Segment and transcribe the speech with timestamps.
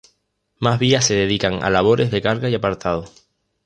[0.57, 3.05] Más vías se dedican a labores de carga y apartado.